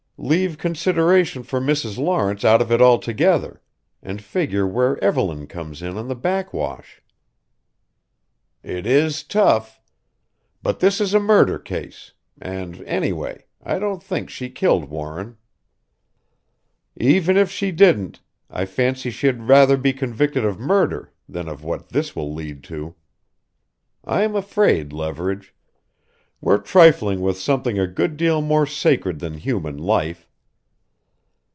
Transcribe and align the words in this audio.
Leave 0.23 0.59
consideration 0.59 1.41
for 1.41 1.59
Mrs. 1.59 1.97
Lawrence 1.97 2.45
out 2.45 2.61
of 2.61 2.71
it 2.71 2.79
altogether 2.79 3.59
and 4.03 4.21
figure 4.21 4.67
where 4.67 5.03
Evelyn 5.03 5.47
comes 5.47 5.81
in 5.81 5.97
on 5.97 6.09
the 6.09 6.15
backwash." 6.15 7.01
"It 8.61 8.85
is 8.85 9.23
tough. 9.23 9.81
But 10.61 10.79
this 10.79 11.01
is 11.01 11.15
a 11.15 11.19
murder 11.19 11.57
case 11.57 12.13
and, 12.39 12.83
anyway, 12.83 13.45
I 13.63 13.79
don't 13.79 14.03
think 14.03 14.29
she 14.29 14.51
killed 14.51 14.91
Warren." 14.91 15.37
"Even 16.95 17.35
if 17.35 17.49
she 17.49 17.71
didn't 17.71 18.19
I 18.47 18.65
fancy 18.67 19.09
she'd 19.09 19.41
rather 19.41 19.75
be 19.75 19.91
convicted 19.91 20.45
of 20.45 20.59
murder 20.59 21.11
than 21.27 21.47
of 21.47 21.63
what 21.63 21.89
this 21.89 22.15
will 22.15 22.31
lead 22.31 22.63
to. 22.65 22.93
I'm 24.05 24.35
afraid, 24.35 24.93
Leverage. 24.93 25.55
We're 26.43 26.57
trifling 26.57 27.21
with 27.21 27.37
something 27.37 27.77
a 27.77 27.85
good 27.85 28.17
deal 28.17 28.41
more 28.41 28.65
sacred 28.65 29.19
than 29.19 29.35
human 29.37 29.77
life. 29.77 30.27